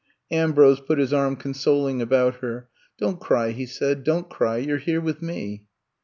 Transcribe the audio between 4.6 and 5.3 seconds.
're here with